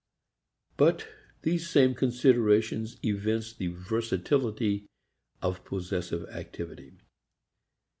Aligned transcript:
But 0.77 1.07
these 1.43 1.69
same 1.69 1.93
considerations 1.93 2.97
evince 3.03 3.53
the 3.53 3.67
versatility 3.67 4.87
of 5.43 5.63
possessive 5.63 6.27
activity. 6.29 6.93